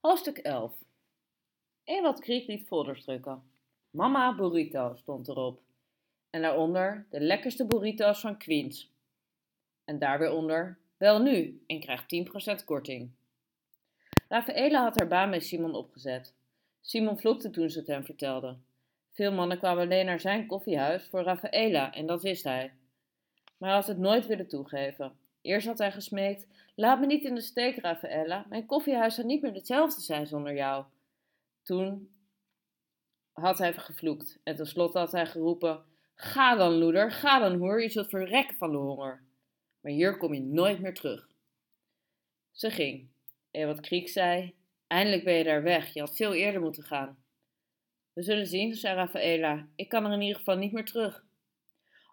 [0.00, 0.72] Hoofdstuk 11
[1.84, 3.42] Ewald Kriek liet folders drukken.
[3.90, 5.60] Mama Burrito stond erop.
[6.30, 8.90] En daaronder de lekkerste burrito's van Queens.
[9.84, 12.04] En daar weer onder, wel nu, en krijgt
[12.60, 13.10] 10% korting.
[14.28, 16.34] Rafaela had haar baan bij Simon opgezet.
[16.80, 18.56] Simon vloekte toen ze het hem vertelde.
[19.10, 22.72] Veel mannen kwamen alleen naar zijn koffiehuis voor Rafaela en dat wist hij.
[23.56, 25.18] Maar hij had het nooit willen toegeven.
[25.40, 28.46] Eerst had hij gesmeekt: Laat me niet in de steek, Rafaela.
[28.48, 30.84] Mijn koffiehuis zou niet meer hetzelfde zijn zonder jou.
[31.62, 32.10] Toen
[33.32, 37.88] had hij gevloekt en tenslotte had hij geroepen: Ga dan, loeder, ga dan, hoor, je
[37.88, 39.22] zult verrekken van de honger.
[39.80, 41.28] Maar hier kom je nooit meer terug.
[42.50, 43.08] Ze ging.
[43.50, 44.54] En wat Kriek zei:
[44.86, 47.22] Eindelijk ben je daar weg, je had veel eerder moeten gaan.
[48.12, 49.68] We zullen zien, zei Rafaela.
[49.76, 51.24] Ik kan er in ieder geval niet meer terug.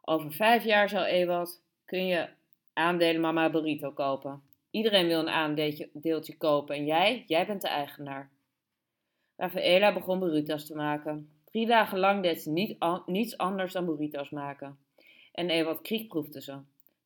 [0.02, 2.30] Over vijf jaar, zou Ewald, kun je
[2.78, 4.42] aandelen Mama Burrito kopen.
[4.72, 8.32] Iedereen wil een aandeeltje kopen en jij, jij bent de eigenaar.
[9.36, 11.30] Rafaela begon burrito's te maken.
[11.46, 14.78] Drie dagen lang deed ze niet niets anders dan burrito's maken.
[15.32, 16.58] En Ewald Kriek proefde ze.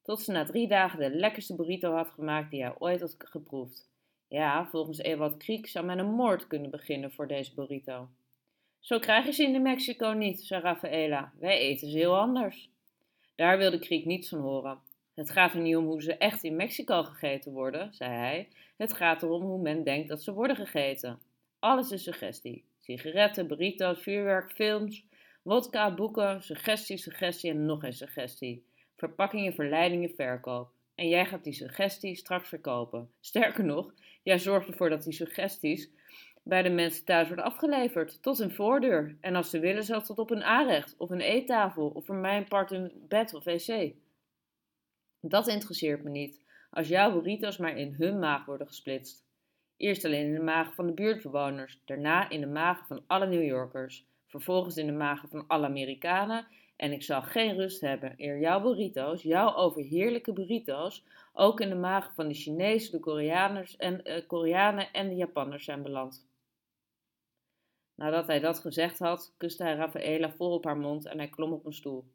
[0.04, 3.90] Tot ze na drie dagen de lekkerste burrito had gemaakt die hij ooit had geproefd.
[4.28, 8.08] Ja, volgens Ewald Kriek zou men een moord kunnen beginnen voor deze burrito.
[8.80, 11.32] Zo krijgen ze in Mexico niet, zei Rafaela.
[11.40, 12.70] Wij eten ze heel anders.
[13.36, 14.80] Daar wilde Kriek niets van horen.
[15.16, 18.48] Het gaat er niet om hoe ze echt in Mexico gegeten worden, zei hij.
[18.78, 21.20] Het gaat erom hoe men denkt dat ze worden gegeten.
[21.60, 22.66] Alles is suggestie.
[22.80, 25.06] Sigaretten, burrito's, vuurwerk, films,
[25.42, 28.66] wodka, boeken, suggestie, suggestie en nog eens suggestie.
[28.96, 30.72] Verpakkingen, verleidingen, verkoop.
[30.96, 33.12] En jij gaat die suggestie straks verkopen.
[33.20, 35.90] Sterker nog, jij zorgt ervoor dat die suggesties
[36.44, 39.18] bij de mensen thuis worden afgeleverd, tot hun voordeur.
[39.22, 42.48] En als ze willen, zelfs tot op een aanrecht, of een eettafel, of voor mijn
[42.48, 43.94] part een bed of wc.
[45.22, 49.24] Dat interesseert me niet, als jouw burritos maar in hun maag worden gesplitst.
[49.78, 53.44] Eerst alleen in de magen van de buurtbewoners, daarna in de magen van alle New
[53.44, 56.48] Yorkers, vervolgens in de magen van alle Amerikanen
[56.82, 61.04] en ik zal geen rust hebben eer jouw burrito's, jouw overheerlijke burrito's,
[61.34, 65.64] ook in de magen van de Chinezen, de Koreaners en, uh, Koreanen en de Japanners
[65.64, 66.28] zijn beland.
[67.96, 71.52] Nadat hij dat gezegd had, kuste hij Rafaela vol op haar mond en hij klom
[71.52, 72.06] op een stoel.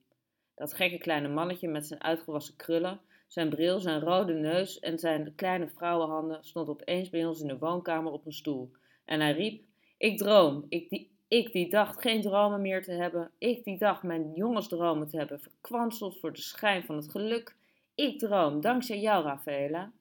[0.56, 5.34] Dat gekke kleine mannetje met zijn uitgewassen krullen, zijn bril, zijn rode neus en zijn
[5.34, 8.70] kleine vrouwenhanden stond opeens bij ons in de woonkamer op een stoel.
[9.04, 9.62] En hij riep:
[9.98, 14.02] Ik droom, ik die, ik die dacht geen dromen meer te hebben, ik die dacht
[14.02, 17.56] mijn jongensdromen te hebben verkwanseld voor de schijn van het geluk.
[17.94, 19.92] Ik droom, dankzij jou, Rafaela.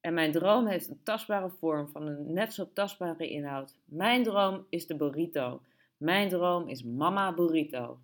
[0.00, 3.76] En mijn droom heeft een tastbare vorm van een net zo tastbare inhoud.
[3.84, 5.60] Mijn droom is de burrito.
[5.96, 7.98] Mijn droom is Mama Burrito.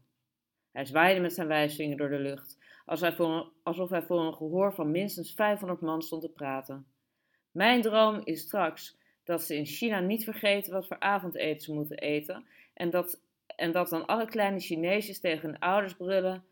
[0.73, 2.59] Hij zwaaide met zijn wijsvinger door de lucht,
[3.63, 6.87] alsof hij voor een gehoor van minstens 500 man stond te praten.
[7.51, 11.99] Mijn droom is straks dat ze in China niet vergeten wat voor avondeten ze moeten
[11.99, 12.45] eten
[12.75, 13.21] en dat,
[13.57, 16.45] en dat dan alle kleine Chineesjes tegen hun ouders brullen: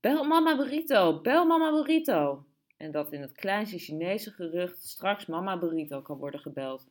[0.00, 2.44] Bel mama burrito, bel mama burrito.
[2.76, 6.88] En dat in het kleinste Chinese gerucht straks mama burrito kan worden gebeld.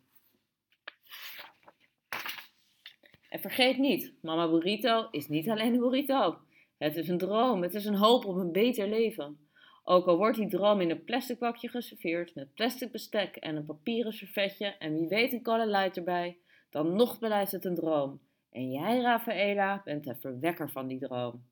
[3.29, 6.39] En vergeet niet, mama burrito is niet alleen een burrito.
[6.79, 9.47] Het is een droom, het is een hoop op een beter leven.
[9.83, 13.65] Ook al wordt die droom in een plastic bakje geserveerd met plastic bestek en een
[13.65, 16.37] papieren servetje en wie weet een cola erbij,
[16.69, 18.21] dan nog blijft het een droom.
[18.51, 21.45] En jij, Rafaela, bent de verwekker van die droom.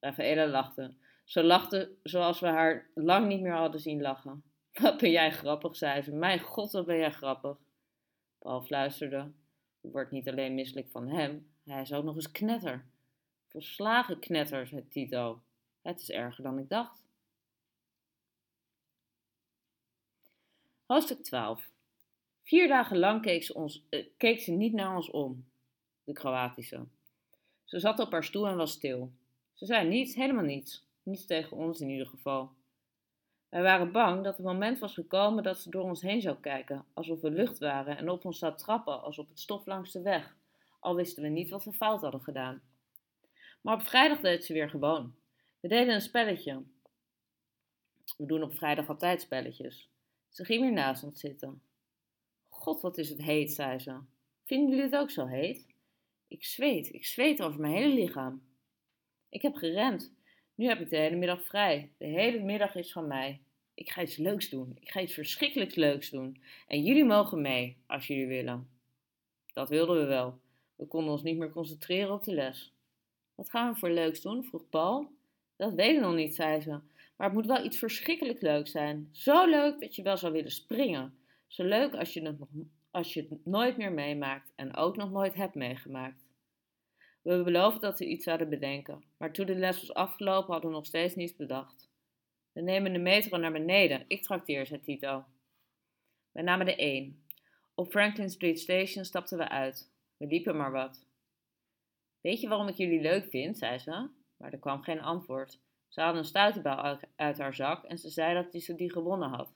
[0.00, 0.94] Rafaela lachte.
[1.24, 4.42] Ze lachte zoals we haar lang niet meer hadden zien lachen.
[4.82, 6.12] Wat ben jij grappig, zei ze.
[6.12, 7.56] Mijn god, wat ben jij grappig.
[8.38, 9.32] Paul fluisterde.
[9.80, 12.90] Je wordt niet alleen misselijk van hem, hij is ook nog eens knetter.
[13.52, 15.42] Volslagen knetter, zei Tito.
[15.82, 17.04] Het is erger dan ik dacht.
[20.86, 21.70] Hoofdstuk 12.
[22.42, 25.44] Vier dagen lang keek ze, ons, eh, keek ze niet naar ons om,
[26.04, 26.86] de Kroatische.
[27.64, 29.12] Ze zat op haar stoel en was stil.
[29.54, 30.86] Ze zei niets, helemaal niets.
[31.02, 32.52] Niets tegen ons in ieder geval.
[33.48, 36.84] Wij waren bang dat het moment was gekomen dat ze door ons heen zou kijken,
[36.92, 40.02] alsof we lucht waren, en op ons zou trappen als op het stof langs de
[40.02, 40.36] weg,
[40.80, 42.62] al wisten we niet wat we fout hadden gedaan.
[43.62, 45.14] Maar op vrijdag deed ze weer gewoon.
[45.60, 46.62] We deden een spelletje.
[48.16, 49.90] We doen op vrijdag altijd spelletjes.
[50.28, 51.62] Ze ging weer naast ons zitten.
[52.48, 53.98] God, wat is het heet, zei ze.
[54.44, 55.66] Vinden jullie het ook zo heet?
[56.28, 58.42] Ik zweet, ik zweet over mijn hele lichaam.
[59.28, 60.14] Ik heb gerend.
[60.54, 61.92] Nu heb ik de hele middag vrij.
[61.98, 63.40] De hele middag is van mij.
[63.74, 64.76] Ik ga iets leuks doen.
[64.80, 66.42] Ik ga iets verschrikkelijks leuks doen.
[66.66, 68.68] En jullie mogen mee, als jullie willen.
[69.52, 70.40] Dat wilden we wel.
[70.76, 72.72] We konden ons niet meer concentreren op de les.
[73.34, 74.44] Wat gaan we voor leuks doen?
[74.44, 75.10] vroeg Paul.
[75.56, 76.70] Dat weet ik nog niet, zei ze.
[77.16, 79.08] Maar het moet wel iets verschrikkelijk leuks zijn.
[79.12, 81.14] Zo leuk dat je wel zou willen springen.
[81.46, 82.48] Zo leuk als je het nog,
[82.90, 86.24] als je het nooit meer meemaakt en ook nog nooit hebt meegemaakt.
[87.22, 90.76] We beloofden dat we iets zouden bedenken, maar toen de les was afgelopen hadden we
[90.76, 91.90] nog steeds niets bedacht.
[92.52, 95.24] We nemen de metro naar beneden, ik trakteer, zei Tito.
[96.32, 97.24] We namen de 1.
[97.74, 99.90] Op Franklin Street Station stapten we uit.
[100.16, 101.04] We liepen maar wat.
[102.22, 103.58] Weet je waarom ik jullie leuk vind?
[103.58, 105.58] zei ze, maar er kwam geen antwoord.
[105.88, 109.54] Ze had een stuiterbal uit haar zak en ze zei dat ze die gewonnen had.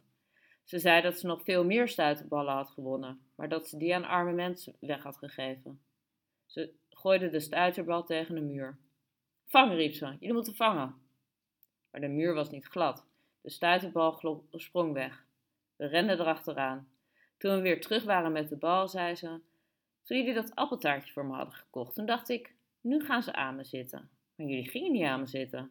[0.64, 4.04] Ze zei dat ze nog veel meer stuiterballen had gewonnen, maar dat ze die aan
[4.04, 5.80] arme mensen weg had gegeven.
[6.46, 8.78] Ze gooide de stuiterbal tegen de muur.
[9.46, 10.94] Vangen, riep ze, jullie moeten vangen.
[11.90, 13.06] Maar de muur was niet glad.
[13.40, 15.26] De stuiterbal sprong weg.
[15.76, 16.88] We renden erachteraan.
[17.38, 19.40] Toen we weer terug waren met de bal, zei ze:
[20.02, 22.56] Toen jullie dat appeltaartje voor me hadden gekocht, toen dacht ik:
[22.86, 24.10] Nu gaan ze aan me zitten.
[24.36, 25.70] Maar jullie gingen niet aan me zitten.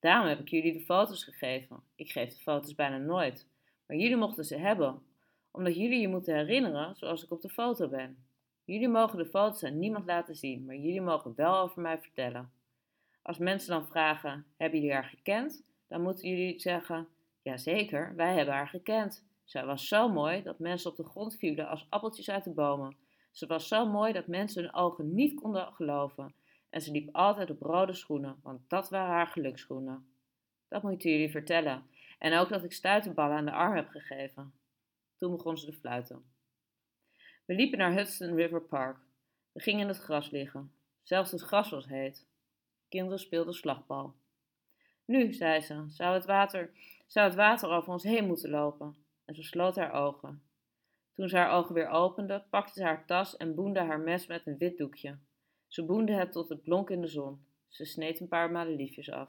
[0.00, 1.82] Daarom heb ik jullie de foto's gegeven.
[1.94, 3.48] Ik geef de foto's bijna nooit.
[3.86, 5.02] Maar jullie mochten ze hebben,
[5.50, 8.26] omdat jullie je moeten herinneren zoals ik op de foto ben.
[8.64, 12.50] Jullie mogen de foto's aan niemand laten zien, maar jullie mogen wel over mij vertellen.
[13.22, 15.64] Als mensen dan vragen: Hebben jullie haar gekend?
[15.88, 17.08] Dan moeten jullie zeggen:
[17.42, 19.24] Jazeker, wij hebben haar gekend.
[19.44, 22.96] Zij was zo mooi dat mensen op de grond vielen als appeltjes uit de bomen.
[23.30, 26.34] Ze was zo mooi dat mensen hun ogen niet konden geloven.
[26.76, 30.08] En ze liep altijd op rode schoenen, want dat waren haar geluksschoenen.
[30.68, 31.86] Dat moeten jullie vertellen.
[32.18, 34.52] En ook dat ik stuiterballen aan de arm heb gegeven.
[35.16, 36.24] Toen begon ze te fluiten.
[37.44, 38.96] We liepen naar Hudson River Park.
[39.52, 40.72] We gingen in het gras liggen.
[41.02, 42.26] Zelfs het gras was heet.
[42.88, 44.14] Kinderen speelden slagbal.
[45.04, 46.70] Nu, zei ze, zou het water,
[47.06, 48.96] zou het water over ons heen moeten lopen.
[49.24, 50.42] En ze sloot haar ogen.
[51.14, 54.46] Toen ze haar ogen weer opende, pakte ze haar tas en boende haar mes met
[54.46, 55.18] een wit doekje.
[55.76, 57.44] Ze boende het tot het blonk in de zon.
[57.68, 59.28] Ze sneed een paar madeliefjes af.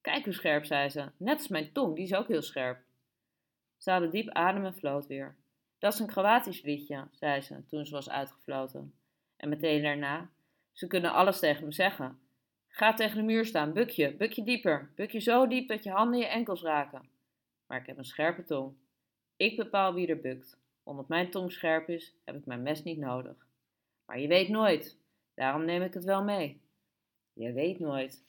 [0.00, 1.10] Kijk hoe scherp, zei ze.
[1.16, 2.80] Net als mijn tong, die is ook heel scherp.
[3.76, 5.36] Ze haalde diep adem en floot weer.
[5.78, 8.94] Dat is een Kroatisch liedje, zei ze toen ze was uitgefloten.
[9.36, 10.30] En meteen daarna,
[10.72, 12.18] ze kunnen alles tegen me zeggen.
[12.68, 15.82] Ga tegen de muur staan, buk je, buk je dieper, buk je zo diep dat
[15.82, 17.08] je handen je enkels raken.
[17.66, 18.74] Maar ik heb een scherpe tong.
[19.36, 20.58] Ik bepaal wie er bukt.
[20.82, 23.46] Omdat mijn tong scherp is, heb ik mijn mes niet nodig.
[24.06, 25.00] Maar je weet nooit,
[25.34, 26.60] daarom neem ik het wel mee.
[27.32, 28.24] Je weet nooit.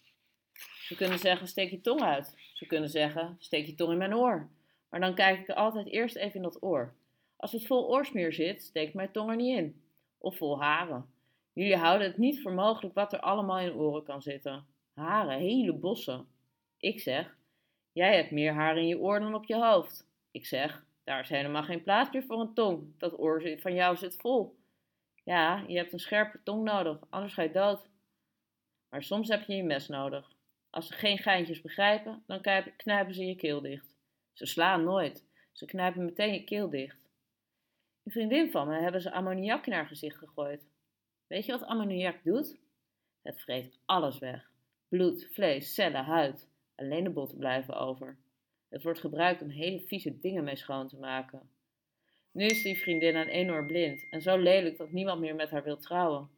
[0.83, 2.35] Ze kunnen zeggen, steek je tong uit.
[2.53, 4.49] Ze kunnen zeggen, steek je tong in mijn oor.
[4.89, 6.93] Maar dan kijk ik altijd eerst even in dat oor.
[7.35, 9.81] Als het vol oorsmeer zit, steekt mijn tong er niet in.
[10.17, 11.05] Of vol haren.
[11.53, 14.65] Jullie houden het niet voor mogelijk wat er allemaal in oren kan zitten.
[14.93, 16.27] Haren, hele bossen.
[16.77, 17.37] Ik zeg,
[17.91, 20.07] jij hebt meer haar in je oor dan op je hoofd.
[20.31, 22.83] Ik zeg, daar is helemaal geen plaats meer voor een tong.
[22.97, 24.55] Dat oor van jou zit vol.
[25.23, 27.89] Ja, je hebt een scherpe tong nodig, anders ga je dood.
[28.89, 30.31] Maar soms heb je je mes nodig.
[30.69, 32.41] Als ze geen geintjes begrijpen, dan
[32.77, 33.95] knijpen ze je keel dicht.
[34.33, 35.25] Ze slaan nooit.
[35.51, 37.09] Ze knijpen meteen je keel dicht.
[38.03, 40.67] Een vriendin van me hebben ze ammoniak in haar gezicht gegooid.
[41.27, 42.59] Weet je wat ammoniak doet?
[43.21, 44.51] Het vreet alles weg.
[44.87, 46.49] Bloed, vlees, cellen, huid.
[46.75, 48.17] Alleen de botten blijven over.
[48.69, 51.49] Het wordt gebruikt om hele vieze dingen mee schoon te maken.
[52.33, 55.63] Nu is die vriendin aan enorm blind en zo lelijk dat niemand meer met haar
[55.63, 56.29] wil trouwen.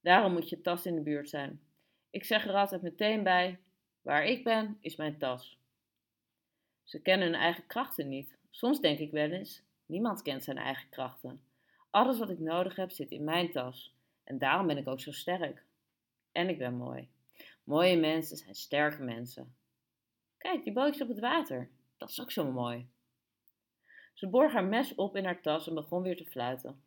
[0.00, 1.60] Daarom moet je tas in de buurt zijn.
[2.10, 3.58] Ik zeg er altijd meteen bij:
[4.02, 5.58] waar ik ben, is mijn tas.
[6.82, 8.38] Ze kennen hun eigen krachten niet.
[8.50, 11.42] Soms denk ik wel eens: niemand kent zijn eigen krachten.
[11.90, 13.94] Alles wat ik nodig heb zit in mijn tas.
[14.24, 15.64] En daarom ben ik ook zo sterk.
[16.32, 17.08] En ik ben mooi.
[17.64, 19.56] Mooie mensen zijn sterke mensen.
[20.38, 21.70] Kijk, die bootjes op het water.
[21.96, 22.86] Dat is ook zo mooi.
[24.16, 26.82] Ze borg haar mes op in haar tas en begon weer te fluiten.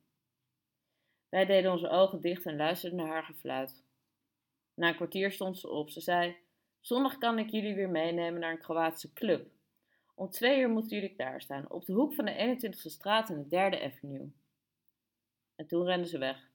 [1.29, 3.83] Wij deden onze ogen dicht en luisterden naar haar gefluit.
[4.73, 5.89] Na een kwartier stond ze op.
[5.89, 6.37] Ze zei:
[6.79, 9.47] Zondag kan ik jullie weer meenemen naar een Kroatische club.
[10.15, 13.47] Om twee uur moeten jullie daar staan, op de hoek van de 21ste straat en
[13.47, 14.31] de 3e Avenue.
[15.55, 16.49] En toen rende ze weg.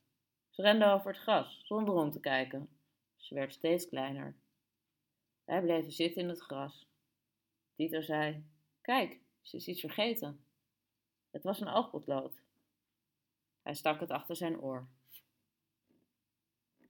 [0.51, 2.69] Ze rende over het gras, zonder om te kijken.
[3.17, 4.37] Ze werd steeds kleiner.
[5.45, 6.89] Wij bleven zitten in het gras.
[7.75, 8.45] Tito zei:
[8.81, 10.45] Kijk, ze is iets vergeten.
[11.35, 12.43] Het was een oogpotlood.
[13.63, 14.87] Hij stak het achter zijn oor.